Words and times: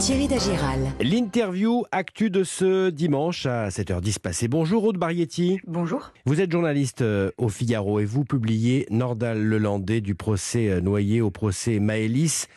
Thierry 0.00 0.28
Dagiral. 0.28 0.78
L'interview 0.98 1.84
actu 1.92 2.30
de 2.30 2.42
ce 2.42 2.88
dimanche 2.88 3.44
à 3.44 3.68
7h10 3.68 4.18
passé. 4.18 4.48
Bonjour 4.48 4.84
Aude 4.84 4.96
Barietti. 4.96 5.60
Bonjour. 5.66 6.14
Vous 6.24 6.40
êtes 6.40 6.50
journaliste 6.50 7.02
euh, 7.02 7.30
au 7.36 7.50
Figaro 7.50 8.00
et 8.00 8.06
vous 8.06 8.24
publiez 8.24 8.86
Nordal 8.88 9.38
Lelandais 9.42 10.00
du 10.00 10.14
procès 10.14 10.70
euh, 10.70 10.80
Noyer 10.80 11.20
au 11.20 11.30
procès 11.30 11.80
Maëlys 11.80 12.48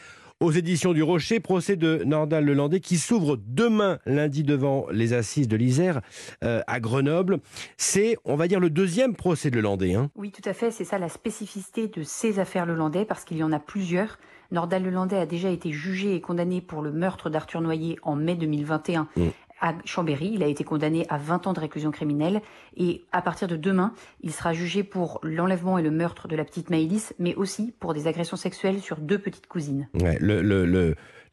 aux 0.44 0.52
éditions 0.52 0.92
du 0.92 1.02
Rocher, 1.02 1.40
procès 1.40 1.78
de 1.78 2.04
Nordal 2.06 2.44
Lelandais 2.44 2.82
qui 2.82 2.98
s'ouvre 2.98 3.38
demain 3.48 4.00
lundi 4.06 4.44
devant 4.44 4.88
les 4.92 5.14
assises 5.14 5.48
de 5.48 5.56
l'Isère 5.56 6.02
euh, 6.44 6.62
à 6.68 6.82
Grenoble. 6.82 7.40
C'est, 7.78 8.18
on 8.26 8.36
va 8.36 8.50
dire, 8.50 8.60
le 8.60 8.70
deuxième 8.70 9.16
procès 9.16 9.50
de 9.50 9.56
Lelandais. 9.56 9.94
Hein. 9.94 10.12
Oui, 10.16 10.32
tout 10.32 10.48
à 10.48 10.52
fait. 10.52 10.70
C'est 10.70 10.84
ça 10.84 11.00
la 11.00 11.08
spécificité 11.08 11.88
de 11.88 12.04
ces 12.04 12.40
affaires 12.40 12.66
Lelandais 12.66 13.06
parce 13.06 13.24
qu'il 13.24 13.38
y 13.38 13.44
en 13.44 13.54
a 13.54 13.60
plusieurs. 13.60 14.20
Nordal 14.52 14.84
Lelandais 14.84 15.18
a 15.18 15.26
déjà 15.26 15.50
été 15.50 15.72
jugé 15.72 16.14
et 16.14 16.20
condamné 16.20 16.60
pour 16.60 16.82
le 16.82 16.92
meurtre 16.92 17.30
d'Arthur 17.30 17.62
Noyer 17.62 17.98
en 18.04 18.18
mai 18.18 18.36
2021 18.36 19.08
mm. 19.16 19.30
À 19.64 19.74
Chambéry. 19.86 20.32
Il 20.34 20.44
a 20.44 20.48
été 20.48 20.64
condamné 20.64 21.06
à 21.10 21.18
20 21.18 21.48
ans 21.48 21.54
de 21.54 21.60
réclusion 21.60 21.90
criminelle 21.90 22.42
et 22.78 23.02
à 23.12 23.22
partir 23.22 23.48
de 23.48 23.56
demain, 23.56 23.94
il 24.22 24.32
sera 24.32 24.54
jugé 24.54 24.84
pour 24.84 25.20
l'enlèvement 25.24 25.78
et 25.78 25.82
le 25.82 25.90
meurtre 25.90 26.28
de 26.28 26.36
la 26.36 26.44
petite 26.44 26.70
Maëlys, 26.70 27.14
mais 27.18 27.34
aussi 27.36 27.74
pour 27.80 27.94
des 27.94 28.06
agressions 28.06 28.38
sexuelles 28.38 28.82
sur 28.82 28.98
deux 28.98 29.18
petites 29.18 29.48
cousines. 29.48 29.88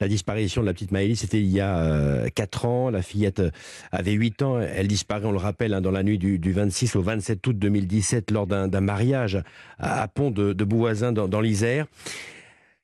la 0.00 0.08
disparition 0.08 0.62
de 0.62 0.66
la 0.66 0.72
petite 0.72 0.92
Maëlys, 0.92 1.16
c'était 1.16 1.40
il 1.40 1.50
y 1.50 1.60
a 1.60 2.30
4 2.30 2.64
euh, 2.64 2.68
ans. 2.68 2.90
La 2.90 3.02
fillette 3.02 3.40
euh, 3.40 3.50
avait 3.90 4.12
8 4.12 4.42
ans. 4.42 4.60
Elle 4.60 4.86
disparaît, 4.86 5.26
on 5.26 5.32
le 5.32 5.38
rappelle, 5.38 5.74
hein, 5.74 5.80
dans 5.80 5.90
la 5.90 6.04
nuit 6.04 6.18
du, 6.18 6.52
26 6.52 6.96
au 6.96 7.02
27 7.02 7.44
août 7.48 7.58
2017 7.58 8.30
lors 8.30 8.46
d'un 8.46 8.80
mariage 8.80 9.42
à, 9.78 10.06
Pont 10.08 10.30
de, 10.30 10.52
dans, 10.52 11.28
dans 11.28 11.40
l'Isère. 11.40 11.86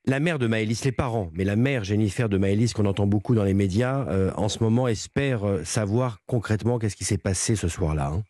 La 0.09 0.21
mère 0.21 0.39
de 0.39 0.47
Maëlys, 0.47 0.85
les 0.85 0.93
parents, 0.93 1.31
mais 1.35 1.43
la 1.43 1.57
mère 1.57 1.83
Jennifer 1.83 2.29
de 2.29 2.39
Maëlys, 2.39 2.73
qu'on 2.75 2.87
entend 2.87 3.09
beaucoup 3.09 3.35
dans 3.35 3.43
les 3.43 3.55
médias, 3.55 4.07
euh, 4.09 4.31
en 4.37 4.49
ce 4.49 4.63
moment 4.63 4.87
espère 4.87 5.45
euh, 5.45 5.65
savoir 5.65 6.19
concrètement 6.29 6.79
qu'est-ce 6.79 6.95
qui 6.95 7.03
s'est 7.03 7.19
passé 7.19 7.57
ce 7.57 7.67
soir-là. 7.67 8.13
Hein. 8.15 8.23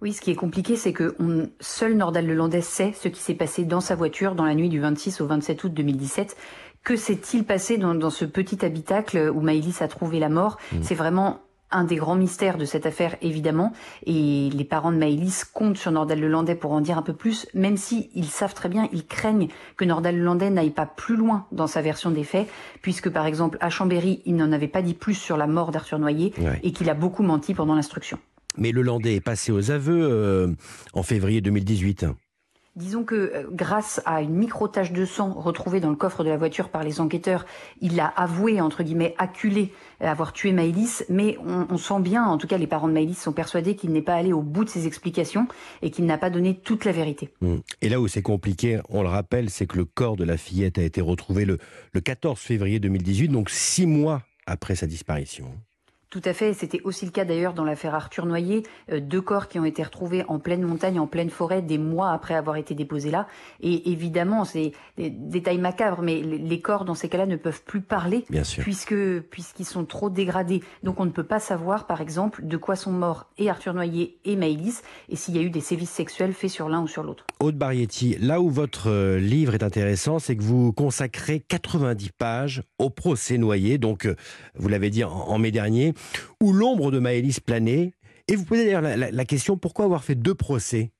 Oui, 0.00 0.12
ce 0.12 0.20
qui 0.20 0.32
est 0.32 0.34
compliqué, 0.34 0.74
c'est 0.74 0.92
que 0.92 1.14
seul 1.60 1.96
Nordal 1.96 2.26
Lelandais 2.26 2.60
sait 2.60 2.92
ce 3.00 3.06
qui 3.06 3.20
s'est 3.20 3.36
passé 3.36 3.64
dans 3.64 3.80
sa 3.80 3.94
voiture 3.94 4.34
dans 4.34 4.44
la 4.44 4.56
nuit 4.56 4.68
du 4.68 4.80
26 4.80 5.20
au 5.20 5.28
27 5.28 5.62
août 5.62 5.72
2017. 5.72 6.36
Que 6.82 6.96
s'est-il 6.96 7.44
passé 7.44 7.78
dans, 7.78 8.10
ce 8.10 8.24
petit 8.24 8.64
habitacle 8.64 9.30
où 9.32 9.42
Maëlys 9.42 9.80
a 9.80 9.86
trouvé 9.86 10.18
la 10.18 10.28
mort? 10.28 10.58
Mmh. 10.72 10.76
C'est 10.82 10.96
vraiment 10.96 11.40
un 11.72 11.84
des 11.84 11.96
grands 11.96 12.14
mystères 12.14 12.58
de 12.58 12.64
cette 12.64 12.86
affaire, 12.86 13.16
évidemment, 13.22 13.72
et 14.06 14.50
les 14.50 14.64
parents 14.64 14.92
de 14.92 14.96
Maëlys 14.96 15.44
comptent 15.44 15.76
sur 15.76 15.90
Nordal 15.90 16.20
Lelandais 16.20 16.54
pour 16.54 16.72
en 16.72 16.80
dire 16.80 16.98
un 16.98 17.02
peu 17.02 17.14
plus, 17.14 17.46
même 17.54 17.76
si 17.76 18.10
ils 18.14 18.26
savent 18.26 18.54
très 18.54 18.68
bien, 18.68 18.88
ils 18.92 19.06
craignent 19.06 19.48
que 19.76 19.84
Nordal 19.84 20.16
Lelandais 20.16 20.50
n'aille 20.50 20.70
pas 20.70 20.86
plus 20.86 21.16
loin 21.16 21.46
dans 21.52 21.66
sa 21.66 21.82
version 21.82 22.10
des 22.10 22.24
faits, 22.24 22.48
puisque 22.82 23.10
par 23.10 23.26
exemple 23.26 23.58
à 23.60 23.70
Chambéry, 23.70 24.22
il 24.24 24.36
n'en 24.36 24.52
avait 24.52 24.68
pas 24.68 24.82
dit 24.82 24.94
plus 24.94 25.14
sur 25.14 25.36
la 25.36 25.46
mort 25.46 25.70
d'Arthur 25.70 25.98
Noyer 25.98 26.32
et 26.62 26.72
qu'il 26.72 26.90
a 26.90 26.94
beaucoup 26.94 27.22
menti 27.22 27.54
pendant 27.54 27.74
l'instruction. 27.74 28.18
Mais 28.56 28.72
le 28.72 28.82
Landais 28.82 29.16
est 29.16 29.20
passé 29.20 29.50
aux 29.50 29.70
aveux 29.70 30.02
euh, 30.02 30.48
en 30.92 31.02
février 31.02 31.40
2018. 31.40 32.06
Disons 32.74 33.04
que 33.04 33.14
euh, 33.14 33.46
grâce 33.50 34.00
à 34.06 34.22
une 34.22 34.34
micro-tache 34.34 34.92
de 34.92 35.04
sang 35.04 35.34
retrouvée 35.34 35.78
dans 35.78 35.90
le 35.90 35.96
coffre 35.96 36.24
de 36.24 36.30
la 36.30 36.38
voiture 36.38 36.70
par 36.70 36.82
les 36.82 37.02
enquêteurs, 37.02 37.44
il 37.82 38.00
a 38.00 38.06
avoué, 38.06 38.62
entre 38.62 38.82
guillemets, 38.82 39.14
acculé 39.18 39.72
euh, 40.00 40.06
avoir 40.06 40.32
tué 40.32 40.52
Maëlys, 40.52 41.04
mais 41.10 41.36
on, 41.44 41.76
sent 41.76 42.00
bien, 42.00 42.24
en 42.24 42.38
tout 42.38 42.46
cas 42.46 42.56
les 42.56 42.66
parents 42.66 42.88
de 42.88 42.94
Maëlys 42.94 43.20
sont 43.20 43.32
persuadés 43.32 43.76
qu'il 43.76 43.92
n'est 43.92 44.00
pas 44.00 44.14
allé 44.14 44.32
au 44.32 44.40
bout 44.40 44.64
de 44.64 44.70
ses 44.70 44.86
explications 44.86 45.46
et 45.82 45.90
qu'il 45.90 46.06
n'a 46.06 46.16
pas 46.16 46.30
donné 46.30 46.54
toute 46.54 46.86
la 46.86 46.92
vérité. 46.92 47.28
Mmh. 47.42 47.56
Et 47.82 47.90
là 47.90 48.00
où 48.00 48.08
c'est 48.08 48.22
compliqué, 48.22 48.80
on 48.88 49.02
le 49.02 49.08
rappelle, 49.08 49.50
c'est 49.50 49.66
que 49.66 49.76
le 49.76 49.84
corps 49.84 50.16
de 50.16 50.24
la 50.24 50.38
fillette 50.38 50.78
a 50.78 50.82
été 50.82 51.02
retrouvé 51.02 51.44
le, 51.44 51.58
le 51.92 52.00
14 52.00 52.38
février 52.38 52.80
2018, 52.80 53.28
donc 53.28 53.50
six 53.50 53.86
mois 53.86 54.22
après 54.46 54.76
sa 54.76 54.86
disparition. 54.86 55.52
Tout 56.12 56.20
à 56.26 56.34
fait. 56.34 56.52
C'était 56.52 56.82
aussi 56.84 57.06
le 57.06 57.10
cas 57.10 57.24
d'ailleurs 57.24 57.54
dans 57.54 57.64
l'affaire 57.64 57.94
Arthur 57.94 58.26
Noyer. 58.26 58.64
Euh, 58.90 59.00
deux 59.00 59.22
corps 59.22 59.48
qui 59.48 59.58
ont 59.58 59.64
été 59.64 59.82
retrouvés 59.82 60.26
en 60.28 60.38
pleine 60.38 60.60
montagne, 60.60 61.00
en 61.00 61.06
pleine 61.06 61.30
forêt, 61.30 61.62
des 61.62 61.78
mois 61.78 62.10
après 62.10 62.34
avoir 62.34 62.56
été 62.56 62.74
déposés 62.74 63.10
là. 63.10 63.26
Et 63.62 63.90
évidemment, 63.90 64.44
c'est 64.44 64.72
des 64.98 65.08
détails 65.08 65.56
macabres, 65.56 66.02
mais 66.02 66.20
les 66.20 66.60
corps 66.60 66.84
dans 66.84 66.94
ces 66.94 67.08
cas-là 67.08 67.24
ne 67.24 67.36
peuvent 67.36 67.62
plus 67.62 67.80
parler, 67.80 68.26
puisque 68.58 68.94
puisqu'ils 69.30 69.64
sont 69.64 69.86
trop 69.86 70.10
dégradés. 70.10 70.62
Donc 70.82 71.00
on 71.00 71.06
ne 71.06 71.10
peut 71.10 71.24
pas 71.24 71.40
savoir, 71.40 71.86
par 71.86 72.02
exemple, 72.02 72.44
de 72.44 72.58
quoi 72.58 72.76
sont 72.76 72.92
morts 72.92 73.30
et 73.38 73.48
Arthur 73.48 73.72
Noyer 73.72 74.18
et 74.26 74.36
Maëlys, 74.36 74.82
et 75.08 75.16
s'il 75.16 75.34
y 75.34 75.38
a 75.38 75.42
eu 75.42 75.48
des 75.48 75.62
sévices 75.62 75.88
sexuels 75.88 76.34
faits 76.34 76.50
sur 76.50 76.68
l'un 76.68 76.82
ou 76.82 76.88
sur 76.88 77.04
l'autre. 77.04 77.24
Aude 77.40 77.56
Barietti, 77.56 78.18
là 78.20 78.42
où 78.42 78.50
votre 78.50 78.90
euh, 78.90 79.18
livre 79.18 79.54
est 79.54 79.62
intéressant, 79.62 80.18
c'est 80.18 80.36
que 80.36 80.42
vous 80.42 80.74
consacrez 80.74 81.40
90 81.40 82.10
pages 82.10 82.62
au 82.78 82.90
procès 82.90 83.38
Noyer. 83.38 83.78
Donc, 83.78 84.04
euh, 84.04 84.14
vous 84.56 84.68
l'avez 84.68 84.90
dit 84.90 85.04
en 85.04 85.38
mai 85.38 85.50
dernier 85.50 85.94
où 86.40 86.52
l'ombre 86.52 86.90
de 86.90 86.98
Maëlys 86.98 87.40
planait. 87.40 87.94
Et 88.28 88.36
vous 88.36 88.44
posez 88.44 88.64
d'ailleurs 88.64 88.82
la, 88.82 89.24
question 89.24 89.56
pourquoi 89.56 89.84
avoir 89.84 90.04
fait 90.04 90.14
deux 90.14 90.34
procès? 90.34 90.92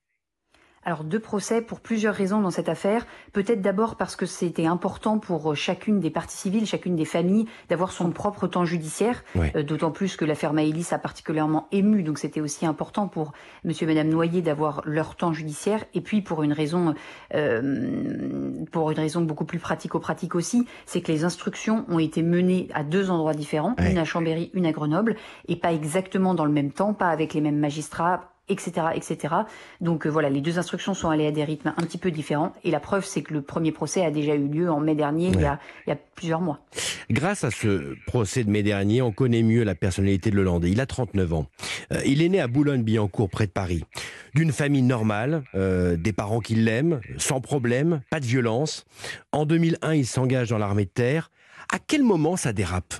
Alors 0.85 1.05
deux 1.05 1.21
procès 1.21 1.63
pour 1.63 1.81
plusieurs 1.81 2.15
raisons 2.15 2.41
dans 2.41 2.51
cette 2.51 2.69
affaire. 2.69 3.07
Peut-être 3.33 3.61
d'abord 3.61 3.97
parce 3.97 4.17
que 4.17 4.27
c'était 4.27 4.67
important 4.67 5.19
pour 5.19 5.53
euh, 5.53 5.55
chacune 5.55 6.01
des 6.01 6.11
parties 6.11 6.37
civiles, 6.37 6.67
chacune 6.67 6.97
des 6.97 7.05
familles, 7.05 7.47
d'avoir 7.69 7.93
son 7.93 8.11
propre 8.11 8.47
temps 8.47 8.65
judiciaire. 8.65 9.23
Euh, 9.37 9.63
d'autant 9.63 9.91
plus 9.91 10.17
que 10.17 10.25
l'affaire 10.25 10.53
Maëlys 10.53 10.93
a 10.93 10.99
particulièrement 10.99 11.69
ému, 11.73 12.03
donc 12.03 12.19
c'était 12.19 12.41
aussi 12.41 12.67
important 12.67 13.09
pour 13.09 13.33
Monsieur 13.65 13.89
et 13.89 13.95
Madame 13.95 14.09
Noyer 14.09 14.43
d'avoir 14.43 14.83
leur 14.85 15.15
temps 15.17 15.33
judiciaire. 15.33 15.85
Et 15.95 16.01
puis 16.01 16.21
pour 16.21 16.43
une 16.43 16.53
raison, 16.53 16.95
euh, 17.35 18.51
pour 18.73 18.91
une 18.91 18.99
raison 18.99 19.21
beaucoup 19.23 19.45
plus 19.45 19.59
pratico-pratique 19.59 20.35
aussi, 20.35 20.67
c'est 20.87 21.01
que 21.01 21.13
les 21.13 21.25
instructions 21.25 21.85
ont 21.89 21.99
été 21.99 22.23
menées 22.23 22.69
à 22.75 22.83
deux 22.83 23.11
endroits 23.11 23.35
différents, 23.35 23.77
une 23.79 23.99
à 23.99 24.05
Chambéry, 24.05 24.51
une 24.55 24.67
à 24.67 24.73
Grenoble, 24.73 25.17
et 25.49 25.57
pas 25.57 25.73
exactement 25.73 26.35
dans 26.35 26.45
le 26.45 26.53
même 26.53 26.73
temps, 26.73 26.93
pas 26.93 27.09
avec 27.09 27.35
les 27.35 27.41
mêmes 27.41 27.59
magistrats, 27.59 28.32
etc., 28.49 28.89
etc. 28.95 29.35
Donc 29.81 30.07
euh, 30.07 30.11
voilà, 30.11 30.29
les 30.29 30.41
deux 30.41 30.59
instructions 30.59 30.95
sont 30.95 31.11
allées 31.11 31.27
à 31.27 31.31
des 31.31 31.45
rythmes 31.45 31.73
un 31.77 31.83
petit 31.83 31.99
peu 31.99 32.11
différents. 32.11 32.53
Et 32.65 32.71
la 32.71 32.81
preuve, 32.81 33.05
c'est 33.05 33.23
que 33.23 33.33
le 33.33 33.43
premier 33.43 33.73
procès 33.73 34.05
a 34.05 34.11
déjà 34.11 34.35
eu 34.35 34.49
lieu 34.49 34.71
en 34.71 34.81
mai 34.81 34.95
dernier, 34.95 35.29
il, 35.29 35.41
y 35.41 35.45
a, 35.45 35.59
plusieurs 36.15 36.41
mois. 36.41 36.61
Grâce 37.11 37.45
à 37.45 37.51
ce 37.51 37.95
procès 38.07 38.45
de 38.45 38.51
mai 38.51 38.63
dernier, 38.63 39.03
on 39.03 39.13
connaît 39.13 39.43
mieux 39.43 39.63
la 39.63 39.75
personnalité 39.75 40.31
de 40.31 40.37
Lelandais. 40.37 40.71
Il 40.71 40.81
a 40.81 40.87
39 40.87 41.33
ans. 41.33 41.47
Euh, 41.93 42.01
il 42.05 42.23
est 42.23 42.29
né 42.29 42.41
à 42.41 42.49
Boulogne-Billancourt, 42.49 43.31
près 43.31 43.47
de 43.47 43.53
Paris. 43.53 43.85
D'une 44.35 44.53
famille 44.53 44.83
normale, 44.83 45.45
euh, 45.55 45.97
des 45.97 46.13
parents 46.13 46.41
qui 46.41 46.55
l'aiment, 46.55 47.01
sans 47.19 47.41
problème, 47.41 48.01
pas 48.11 48.21
de 48.21 48.27
violence. 48.27 48.85
En 49.31 49.47
2001, 49.47 49.95
il 49.95 50.07
s'engage 50.07 50.51
dans 50.51 50.59
l'armée 50.59 50.85
de 50.85 50.91
terre. 50.91 51.31
À 51.73 51.79
quel 51.79 52.03
moment 52.03 52.37
ça 52.37 52.53
dérape? 52.53 52.95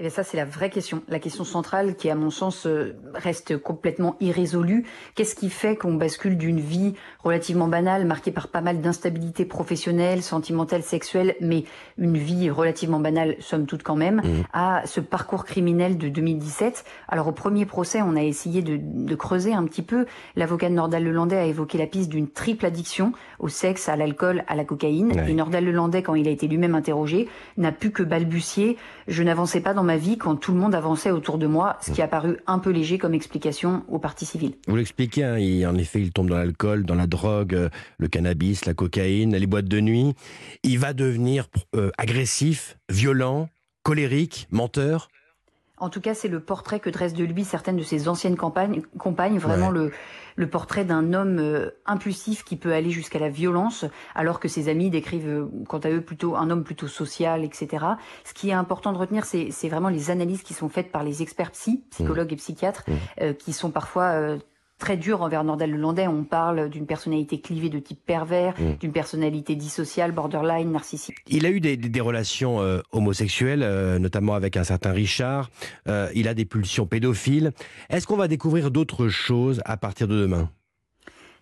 Et 0.00 0.06
eh 0.06 0.10
ça, 0.10 0.22
c'est 0.22 0.36
la 0.36 0.44
vraie 0.44 0.70
question. 0.70 1.02
La 1.08 1.18
question 1.18 1.42
centrale 1.42 1.96
qui, 1.96 2.08
à 2.08 2.14
mon 2.14 2.30
sens, 2.30 2.66
euh, 2.66 2.96
reste 3.14 3.58
complètement 3.58 4.14
irrésolue. 4.20 4.86
Qu'est-ce 5.16 5.34
qui 5.34 5.50
fait 5.50 5.74
qu'on 5.74 5.94
bascule 5.94 6.38
d'une 6.38 6.60
vie 6.60 6.94
relativement 7.24 7.66
banale, 7.66 8.04
marquée 8.04 8.30
par 8.30 8.46
pas 8.46 8.60
mal 8.60 8.80
d'instabilité 8.80 9.44
professionnelle, 9.44 10.22
sentimentale, 10.22 10.84
sexuelle, 10.84 11.34
mais 11.40 11.64
une 11.96 12.16
vie 12.16 12.48
relativement 12.48 13.00
banale, 13.00 13.34
somme 13.40 13.66
toute 13.66 13.82
quand 13.82 13.96
même, 13.96 14.18
mmh. 14.18 14.42
à 14.52 14.82
ce 14.84 15.00
parcours 15.00 15.44
criminel 15.44 15.98
de 15.98 16.08
2017 16.08 16.84
Alors, 17.08 17.26
au 17.26 17.32
premier 17.32 17.66
procès, 17.66 18.00
on 18.00 18.14
a 18.14 18.22
essayé 18.22 18.62
de, 18.62 18.78
de 18.80 19.14
creuser 19.16 19.52
un 19.52 19.64
petit 19.64 19.82
peu. 19.82 20.06
L'avocat 20.36 20.68
de 20.68 20.74
Nordal 20.74 21.02
Lelandais 21.02 21.38
a 21.38 21.44
évoqué 21.44 21.76
la 21.76 21.88
piste 21.88 22.08
d'une 22.08 22.28
triple 22.28 22.66
addiction 22.66 23.12
au 23.40 23.48
sexe, 23.48 23.88
à 23.88 23.96
l'alcool, 23.96 24.44
à 24.46 24.54
la 24.54 24.64
cocaïne. 24.64 25.24
Et 25.26 25.34
Nordal 25.34 25.64
Lelandais, 25.64 26.02
quand 26.02 26.14
il 26.14 26.28
a 26.28 26.30
été 26.30 26.46
lui-même 26.46 26.76
interrogé, 26.76 27.28
n'a 27.56 27.72
pu 27.72 27.90
que 27.90 28.04
balbutier. 28.04 28.76
Je 29.08 29.24
n'avançais 29.24 29.60
pas 29.60 29.74
dans 29.74 29.87
ma 29.88 29.96
vie 29.96 30.18
quand 30.18 30.36
tout 30.36 30.52
le 30.52 30.58
monde 30.58 30.74
avançait 30.74 31.10
autour 31.10 31.38
de 31.38 31.46
moi, 31.46 31.78
ce 31.80 31.92
qui 31.92 32.02
a 32.02 32.08
paru 32.08 32.36
un 32.46 32.58
peu 32.58 32.68
léger 32.68 32.98
comme 32.98 33.14
explication 33.14 33.84
aux 33.88 33.98
parties 33.98 34.26
civiles. 34.26 34.52
Vous 34.66 34.76
l'expliquez, 34.76 35.24
hein, 35.24 35.70
en 35.70 35.78
effet, 35.78 36.02
il 36.02 36.12
tombe 36.12 36.28
dans 36.28 36.36
l'alcool, 36.36 36.84
dans 36.84 36.94
la 36.94 37.06
drogue, 37.06 37.54
euh, 37.54 37.70
le 37.96 38.06
cannabis, 38.08 38.66
la 38.66 38.74
cocaïne, 38.74 39.34
les 39.34 39.46
boîtes 39.46 39.66
de 39.66 39.80
nuit. 39.80 40.12
Il 40.62 40.78
va 40.78 40.92
devenir 40.92 41.48
euh, 41.74 41.90
agressif, 41.96 42.76
violent, 42.90 43.48
colérique, 43.82 44.46
menteur? 44.50 45.08
En 45.80 45.88
tout 45.88 46.00
cas, 46.00 46.14
c'est 46.14 46.28
le 46.28 46.40
portrait 46.40 46.80
que 46.80 46.90
dressent 46.90 47.14
de 47.14 47.24
lui 47.24 47.44
certaines 47.44 47.76
de 47.76 47.82
ses 47.82 48.08
anciennes 48.08 48.36
campagnes, 48.36 48.82
compagnes, 48.98 49.38
vraiment 49.38 49.70
le, 49.70 49.92
le 50.36 50.48
portrait 50.48 50.84
d'un 50.84 51.12
homme 51.12 51.38
euh, 51.38 51.70
impulsif 51.86 52.44
qui 52.44 52.56
peut 52.56 52.72
aller 52.72 52.90
jusqu'à 52.90 53.18
la 53.18 53.28
violence, 53.28 53.84
alors 54.14 54.40
que 54.40 54.48
ses 54.48 54.68
amis 54.68 54.90
décrivent, 54.90 55.28
euh, 55.28 55.46
quant 55.68 55.78
à 55.78 55.90
eux, 55.90 56.00
plutôt 56.00 56.36
un 56.36 56.50
homme 56.50 56.64
plutôt 56.64 56.88
social, 56.88 57.44
etc. 57.44 57.84
Ce 58.24 58.34
qui 58.34 58.50
est 58.50 58.54
important 58.54 58.92
de 58.92 58.98
retenir, 58.98 59.24
c'est 59.24 59.68
vraiment 59.68 59.88
les 59.88 60.10
analyses 60.10 60.42
qui 60.42 60.54
sont 60.54 60.68
faites 60.68 60.92
par 60.92 61.02
les 61.02 61.22
experts 61.22 61.50
psy, 61.52 61.84
psychologues 61.90 62.32
et 62.32 62.36
psychiatres, 62.36 62.84
mmh. 62.86 62.92
euh, 63.22 63.32
qui 63.32 63.52
sont 63.52 63.70
parfois 63.70 64.38
très 64.78 64.96
dur 64.96 65.22
envers 65.22 65.44
Nordal 65.44 65.70
Lelandais. 65.70 66.06
On 66.06 66.24
parle 66.24 66.68
d'une 66.70 66.86
personnalité 66.86 67.40
clivée 67.40 67.68
de 67.68 67.78
type 67.78 68.00
pervers, 68.04 68.54
mm. 68.58 68.78
d'une 68.80 68.92
personnalité 68.92 69.56
dissociale, 69.56 70.12
borderline, 70.12 70.72
narcissique. 70.72 71.16
Il 71.26 71.46
a 71.46 71.50
eu 71.50 71.60
des, 71.60 71.76
des, 71.76 72.00
relations 72.00 72.60
euh, 72.60 72.80
homosexuelles, 72.92 73.62
euh, 73.62 73.98
notamment 73.98 74.34
avec 74.34 74.56
un 74.56 74.64
certain 74.64 74.92
Richard. 74.92 75.50
Euh, 75.88 76.08
il 76.14 76.28
a 76.28 76.34
des 76.34 76.44
pulsions 76.44 76.86
pédophiles. 76.86 77.52
Est-ce 77.90 78.06
qu'on 78.06 78.16
va 78.16 78.28
découvrir 78.28 78.70
d'autres 78.70 79.08
choses 79.08 79.60
à 79.64 79.76
partir 79.76 80.08
de 80.08 80.20
demain? 80.20 80.48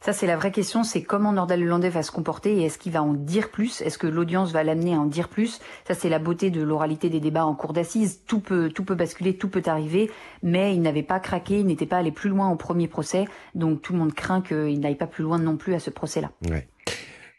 Ça, 0.06 0.12
c'est 0.12 0.28
la 0.28 0.36
vraie 0.36 0.52
question, 0.52 0.84
c'est 0.84 1.02
comment 1.02 1.32
Nordal 1.32 1.58
Lelandais 1.58 1.88
va 1.88 2.04
se 2.04 2.12
comporter 2.12 2.58
et 2.58 2.66
est-ce 2.66 2.78
qu'il 2.78 2.92
va 2.92 3.02
en 3.02 3.12
dire 3.12 3.50
plus? 3.50 3.80
Est-ce 3.80 3.98
que 3.98 4.06
l'audience 4.06 4.52
va 4.52 4.62
l'amener 4.62 4.94
à 4.94 5.00
en 5.00 5.06
dire 5.06 5.28
plus? 5.28 5.58
Ça, 5.84 5.94
c'est 5.94 6.08
la 6.08 6.20
beauté 6.20 6.50
de 6.50 6.62
l'oralité 6.62 7.10
des 7.10 7.18
débats 7.18 7.44
en 7.44 7.56
cour 7.56 7.72
d'assises. 7.72 8.20
Tout 8.24 8.38
peut, 8.38 8.70
tout 8.72 8.84
peut 8.84 8.94
basculer, 8.94 9.36
tout 9.36 9.48
peut 9.48 9.64
arriver, 9.66 10.08
mais 10.44 10.76
il 10.76 10.80
n'avait 10.80 11.02
pas 11.02 11.18
craqué, 11.18 11.58
il 11.58 11.66
n'était 11.66 11.86
pas 11.86 11.96
allé 11.96 12.12
plus 12.12 12.30
loin 12.30 12.48
au 12.50 12.54
premier 12.54 12.86
procès, 12.86 13.24
donc 13.56 13.82
tout 13.82 13.94
le 13.94 13.98
monde 13.98 14.14
craint 14.14 14.42
qu'il 14.42 14.78
n'aille 14.78 14.94
pas 14.94 15.08
plus 15.08 15.24
loin 15.24 15.40
non 15.40 15.56
plus 15.56 15.74
à 15.74 15.80
ce 15.80 15.90
procès-là. 15.90 16.30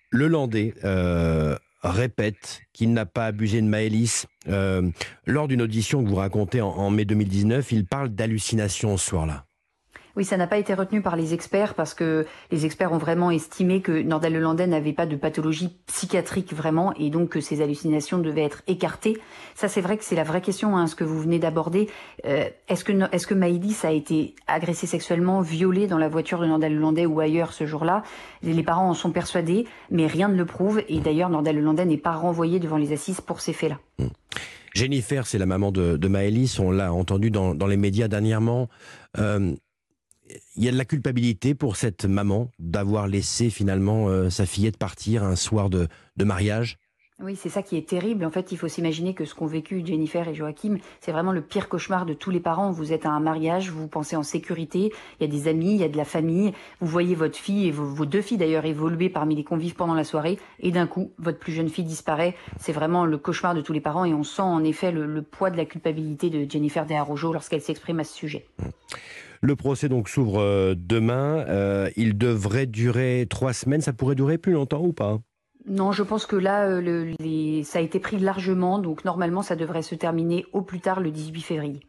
Le 0.10 0.28
Landais 0.28 0.74
euh, 0.84 1.56
répète 1.84 2.64
qu'il 2.74 2.92
n'a 2.92 3.06
pas 3.06 3.28
abusé 3.28 3.62
de 3.62 3.68
Maëlys. 3.68 4.26
Euh, 4.50 4.82
lors 5.26 5.48
d'une 5.48 5.62
audition 5.62 6.04
que 6.04 6.10
vous 6.10 6.16
racontez 6.16 6.60
en 6.60 6.90
mai 6.90 7.06
2019, 7.06 7.72
il 7.72 7.86
parle 7.86 8.10
d'hallucination 8.10 8.98
ce 8.98 9.08
soir-là. 9.08 9.47
Oui, 10.18 10.26
ça 10.26 10.36
n'a 10.36 10.48
pas 10.48 10.58
été 10.58 10.74
retenu 10.74 11.04
par 11.04 11.16
les 11.16 11.36
experts 11.36 11.76
parce 11.76 11.94
que 11.94 12.26
les 12.52 12.66
experts 12.66 12.92
ont 12.92 12.98
vraiment 12.98 13.30
estimé 13.30 13.82
que 13.82 14.02
Nordal 14.02 14.34
Lelandais 14.34 14.66
n'avait 14.66 14.92
pas 14.92 15.06
de 15.06 15.16
pathologie 15.16 15.78
psychiatrique 15.86 16.54
vraiment 16.56 16.92
et 16.96 17.12
donc 17.12 17.30
que 17.30 17.40
ses 17.40 17.62
hallucinations 17.62 18.18
devaient 18.18 18.44
être 18.44 18.64
écartées. 18.66 19.20
Ça, 19.54 19.68
c'est 19.68 19.80
vrai 19.80 19.96
que 19.96 20.04
c'est 20.04 20.16
la 20.16 20.24
vraie 20.24 20.42
question, 20.42 20.76
hein, 20.76 20.88
ce 20.88 20.96
que 20.96 21.04
vous 21.04 21.22
venez 21.22 21.38
d'aborder. 21.38 21.88
Euh, 22.26 22.50
est-ce 22.68 22.84
que 22.84 23.34
Maïlis 23.36 23.78
a 23.84 23.92
été 23.92 24.34
agressé 24.48 24.88
sexuellement, 24.88 25.42
violé 25.42 25.86
dans 25.86 26.00
la 26.00 26.10
voiture 26.10 26.40
de 26.40 26.48
Nordal 26.48 26.74
Lelandais 26.74 27.06
ou 27.06 27.20
ailleurs 27.20 27.54
ce 27.54 27.68
jour-là? 27.68 28.02
Les 28.42 28.64
parents 28.64 28.90
en 28.90 28.96
sont 28.96 29.12
persuadés, 29.12 29.68
mais 29.92 30.08
rien 30.08 30.30
ne 30.30 30.36
le 30.36 30.46
prouve. 30.46 30.82
Et 30.90 31.00
d'ailleurs, 31.00 31.30
Nordal 31.30 31.58
Lelandais 31.58 31.86
n'est 31.86 31.96
pas 31.96 32.14
renvoyé 32.14 32.60
devant 32.60 32.78
les 32.78 32.92
assises 32.92 33.22
pour 33.22 33.40
ces 33.40 33.54
faits-là. 33.54 33.78
Mmh. 34.00 34.08
Jennifer, 34.74 35.26
c'est 35.28 35.38
la 35.38 35.46
maman 35.46 35.72
de, 35.72 35.98
de 35.98 36.08
Maëlys, 36.08 36.60
on 36.60 36.72
l'a 36.72 36.94
entendu 36.94 37.32
dans, 37.32 37.56
dans, 37.56 37.66
les 37.66 37.78
médias 37.78 38.08
dernièrement. 38.08 38.70
Euh, 39.18 39.56
il 40.56 40.64
y 40.64 40.68
a 40.68 40.72
de 40.72 40.78
la 40.78 40.86
culpabilité 40.86 41.56
pour 41.56 41.76
cette 41.76 42.06
maman 42.06 42.52
d'avoir 42.60 43.08
laissé 43.08 43.50
finalement 43.50 44.08
euh, 44.08 44.30
sa 44.30 44.46
fillette 44.46 44.78
partir 44.78 45.24
un 45.24 45.36
soir 45.36 45.70
de, 45.70 45.88
mariage? 46.24 46.78
Oui, 47.20 47.36
c'est 47.36 47.50
ça 47.50 47.64
qui 47.64 47.78
est 47.78 47.90
terrible. 47.90 48.24
En 48.26 48.30
fait, 48.30 48.52
il 48.52 48.60
faut 48.60 48.68
s'imaginer 48.68 49.16
que 49.16 49.26
ce 49.26 49.34
qu'ont 49.34 49.48
vécu 49.48 49.82
Jennifer 49.84 50.28
et 50.28 50.36
Joachim, 50.36 50.78
c'est 51.00 51.12
vraiment 51.12 51.32
le 51.32 51.42
pire 51.42 51.68
cauchemar 51.68 52.06
de 52.06 52.14
tous 52.14 52.30
les 52.30 52.40
parents. 52.40 52.70
Vous 52.70 52.94
êtes 52.94 53.08
à 53.08 53.10
un 53.10 53.20
mariage, 53.20 53.72
vous 53.72 53.88
pensez 53.88 54.16
en 54.16 54.22
sécurité, 54.22 54.92
il 55.20 55.24
y 55.26 55.28
a 55.28 55.32
des 55.32 55.48
amis, 55.48 55.72
il 55.72 55.78
y 55.78 55.84
a 55.84 55.90
de 55.90 55.98
la 55.98 56.06
famille, 56.06 56.54
vous 56.80 56.88
voyez 56.88 57.16
votre 57.16 57.36
fille 57.36 57.68
et 57.68 57.72
vos, 57.72 58.06
deux 58.06 58.22
filles 58.22 58.38
d'ailleurs 58.38 58.66
évoluer 58.66 59.10
parmi 59.10 59.36
les 59.36 59.44
convives 59.44 59.74
pendant 59.74 59.96
la 59.96 60.04
soirée, 60.04 60.38
et 60.60 60.70
d'un 60.70 60.86
coup, 60.86 61.12
votre 61.18 61.40
plus 61.40 61.54
jeune 61.54 61.70
fille 61.70 61.86
disparaît. 61.86 62.36
C'est 62.60 62.72
vraiment 62.72 63.06
le 63.06 63.18
cauchemar 63.18 63.56
de 63.56 63.62
tous 63.62 63.74
les 63.74 63.82
parents 63.82 64.06
et 64.06 64.14
on 64.14 64.24
sent 64.24 64.44
en 64.44 64.64
effet 64.64 64.92
le, 64.92 65.22
poids 65.24 65.50
de 65.50 65.58
la 65.58 65.66
culpabilité 65.66 66.30
de 66.30 66.48
Jennifer 66.48 66.86
De 66.86 66.94
lorsqu'elle 67.34 67.62
s'exprime 67.62 68.00
à 68.00 68.04
ce 68.04 68.14
sujet. 68.14 68.46
Mmh. 68.60 68.66
Le 69.42 69.56
procès 69.56 69.90
donc 69.90 70.10
s'ouvre 70.10 70.42
euh, 70.42 70.76
demain. 70.78 71.46
Euh, 71.48 71.90
il 71.96 72.18
devrait 72.18 72.66
durer 72.66 73.28
trois 73.30 73.54
semaines. 73.54 73.82
Ça 73.82 73.94
pourrait 73.94 74.16
durer 74.16 74.38
plus 74.38 74.54
longtemps 74.54 74.84
ou 74.84 74.94
pas? 74.94 75.20
Non, 75.68 75.92
je 75.92 76.04
pense 76.04 76.26
que 76.26 76.36
là, 76.36 76.68
euh, 76.68 77.14
ça 77.64 77.80
a 77.80 77.82
été 77.82 78.00
pris 78.00 78.18
largement, 78.18 78.80
donc 78.80 79.04
normalement, 79.04 79.42
ça 79.42 79.58
devrait 79.58 79.82
se 79.82 79.96
terminer 79.96 80.46
au 80.54 80.62
plus 80.62 80.80
tard 80.80 81.02
le 81.02 81.12
18 81.12 81.42
février. 81.42 81.80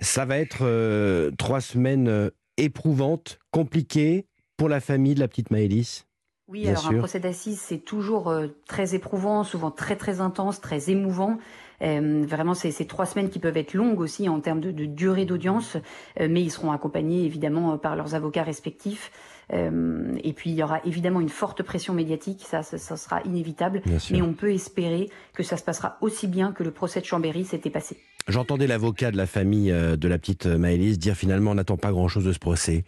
Ça 0.00 0.24
va 0.24 0.38
être 0.38 1.30
trois 1.36 1.60
semaines 1.60 2.30
éprouvantes, 2.56 3.40
compliquées 3.50 4.26
pour 4.56 4.68
la 4.68 4.80
famille 4.80 5.14
de 5.14 5.20
la 5.20 5.28
petite 5.28 5.50
Maëlys? 5.50 6.06
Oui, 6.48 6.68
alors 6.68 6.88
un 6.88 6.98
procès 6.98 7.20
d'assises, 7.20 7.60
c'est 7.60 7.78
toujours 7.78 8.32
très 8.66 8.94
éprouvant, 8.94 9.44
souvent 9.44 9.70
très 9.70 9.96
très 9.96 10.20
intense, 10.20 10.60
très 10.60 10.90
émouvant. 10.90 11.38
Euh, 11.82 12.24
vraiment, 12.26 12.54
c'est 12.54 12.86
trois 12.86 13.06
semaines 13.06 13.30
qui 13.30 13.38
peuvent 13.38 13.56
être 13.56 13.74
longues 13.74 14.00
aussi 14.00 14.28
en 14.28 14.40
termes 14.40 14.60
de, 14.60 14.70
durée 14.84 15.24
d'audience, 15.24 15.76
euh, 16.20 16.28
mais 16.30 16.42
ils 16.42 16.50
seront 16.50 16.72
accompagnés 16.72 17.24
évidemment 17.24 17.76
par 17.78 17.96
leurs 17.96 18.14
avocats 18.14 18.42
respectifs. 18.42 19.10
Euh, 19.52 20.16
et 20.24 20.32
puis 20.32 20.50
il 20.50 20.56
y 20.56 20.62
aura 20.62 20.80
évidemment 20.86 21.20
une 21.20 21.28
forte 21.28 21.62
pression 21.62 21.92
médiatique, 21.92 22.46
ça, 22.48 22.62
ça, 22.62 22.96
sera 22.96 23.20
inévitable, 23.24 23.82
mais 24.10 24.22
on 24.22 24.32
peut 24.32 24.50
espérer 24.50 25.10
que 25.34 25.42
ça 25.42 25.58
se 25.58 25.62
passera 25.62 25.98
aussi 26.00 26.28
bien 26.28 26.52
que 26.52 26.62
le 26.62 26.70
procès 26.70 27.02
de 27.02 27.04
Chambéry 27.04 27.44
s'était 27.44 27.68
passé. 27.68 27.98
J'entendais 28.26 28.66
l'avocat 28.66 29.10
de 29.10 29.18
la 29.18 29.26
famille 29.26 29.70
de 29.70 30.08
la 30.08 30.18
petite 30.18 30.46
Maëlys 30.46 30.98
dire 30.98 31.14
finalement 31.14 31.50
on 31.50 31.56
n'attend 31.56 31.76
pas 31.76 31.92
grand-chose 31.92 32.24
de 32.24 32.32
ce 32.32 32.38
procès, 32.38 32.84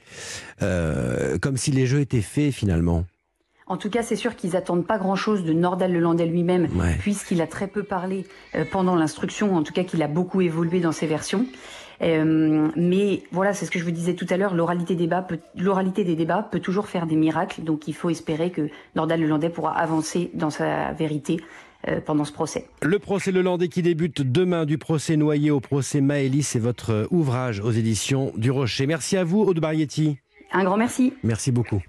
comme 0.59 1.59
si 1.59 1.73
les 1.73 1.85
jeux 1.85 2.01
étaient 2.01 2.23
faits 2.23 2.53
finalement. 2.53 3.05
En 3.69 3.77
tout 3.77 3.91
cas, 3.91 4.03
c'est 4.03 4.17
sûr 4.17 4.37
qu'ils 4.37 4.55
attendent 4.55 4.87
pas 4.87 4.97
grand-chose 4.97 5.43
de 5.43 5.53
Nordal 5.53 5.93
Lelandais 5.93 6.27
lui-même, 6.27 6.69
puisqu'il 7.01 7.43
a 7.43 7.49
très 7.49 7.67
peu 7.67 7.83
parlé 7.83 8.25
euh, 8.55 8.65
pendant 8.71 8.95
l'instruction, 8.95 9.57
en 9.57 9.63
tout 9.65 9.73
cas 9.73 9.83
qu'il 9.83 10.03
a 10.03 10.09
beaucoup 10.09 10.41
évolué 10.41 10.79
dans 10.79 10.93
ses 10.93 11.07
versions. 11.07 11.47
Euh, 12.03 12.69
mais 12.77 13.23
voilà, 13.33 13.55
c'est 13.55 13.67
ce 13.67 13.71
que 13.71 13.79
je 13.79 13.85
vous 13.85 13.91
disais 13.91 14.15
tout 14.15 14.27
à 14.31 14.37
l'heure, 14.37 14.55
l'oralité 14.55 14.95
des, 14.95 15.05
débats 15.05 15.23
peut, 15.23 15.39
l'oralité 15.57 16.05
des 16.05 16.15
débats 16.15 16.43
peut 16.43 16.61
toujours 16.61 16.87
faire 16.87 17.07
des 17.07 17.17
miracles, 17.17 17.63
donc 17.63 17.89
il 17.89 17.95
faut 17.95 18.11
espérer 18.11 18.51
que 18.51 18.69
Nordal 18.95 19.21
Lelandais 19.21 19.51
pourra 19.51 19.77
avancer 19.77 20.31
dans 20.35 20.51
sa 20.51 20.93
vérité 20.93 21.41
euh, 21.89 22.01
pendant 22.05 22.25
ce 22.25 22.33
procès. 22.33 22.69
Le 22.83 22.99
procès 22.99 23.33
Lelandais 23.33 23.69
qui 23.69 23.83
débute 23.83 24.21
demain 24.21 24.67
du 24.67 24.79
procès 24.79 25.17
Noyer 25.17 25.51
au 25.51 25.61
procès 25.61 26.01
Maëlys, 26.01 26.47
c'est 26.47 26.59
votre 26.59 27.09
ouvrage 27.11 27.61
aux 27.61 27.73
éditions 27.73 28.33
du 28.37 28.51
Rocher. 28.51 28.87
Merci 28.87 29.17
à 29.17 29.25
vous, 29.25 29.41
Aude 29.41 29.59
Barietti. 29.59 30.19
Un 30.53 30.65
grand 30.65 30.77
merci. 30.77 31.15
Merci 31.23 31.51
beaucoup. 31.51 31.83